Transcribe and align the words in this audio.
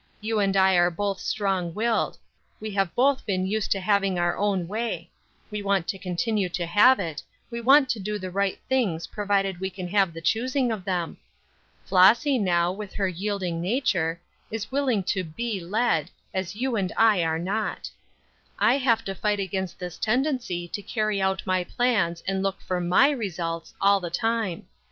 You 0.19 0.39
and 0.39 0.57
I 0.57 0.73
are 0.77 0.89
both 0.89 1.19
strong 1.19 1.75
willed; 1.75 2.17
we 2.59 2.71
have 2.71 2.95
both 2.95 3.23
been 3.23 3.45
used 3.45 3.69
to 3.73 3.79
having 3.79 4.17
our 4.17 4.35
own 4.35 4.67
way; 4.67 5.11
we 5.51 5.61
want 5.61 5.87
to 5.89 5.99
continue 5.99 6.49
to 6.49 6.65
have 6.65 6.99
it; 6.99 7.21
we 7.51 7.61
want 7.61 7.87
to 7.89 7.99
do 7.99 8.17
the 8.17 8.31
right 8.31 8.57
things 8.67 9.05
provided 9.05 9.59
we 9.59 9.69
can 9.69 9.87
have 9.89 10.11
the 10.11 10.19
choosing 10.19 10.71
of 10.71 10.85
them. 10.85 11.17
Flossy, 11.85 12.39
now, 12.39 12.71
with 12.71 12.95
her 12.95 13.07
yielding 13.07 13.61
nature, 13.61 14.19
is 14.49 14.71
willing 14.71 15.03
to 15.03 15.23
be 15.23 15.59
led, 15.59 16.09
as 16.33 16.55
you 16.55 16.75
and 16.75 16.91
I 16.97 17.21
are 17.23 17.37
not. 17.37 17.87
I 18.57 18.77
have 18.79 19.05
to 19.05 19.13
fight 19.13 19.39
against 19.39 19.77
this 19.77 19.99
tendency 19.99 20.67
to 20.69 20.81
carry 20.81 21.21
out 21.21 21.45
my 21.45 21.63
plans 21.63 22.23
and 22.27 22.41
look 22.41 22.59
for 22.59 22.79
my 22.81 23.11
results 23.11 23.75
all 23.79 23.99
the 23.99 24.09
time. 24.09 24.65